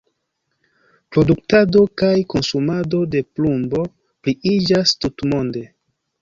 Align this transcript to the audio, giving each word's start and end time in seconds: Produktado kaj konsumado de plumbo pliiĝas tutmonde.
Produktado 1.17 1.83
kaj 2.03 2.09
konsumado 2.35 3.03
de 3.17 3.21
plumbo 3.35 3.83
pliiĝas 4.29 4.97
tutmonde. 5.07 5.65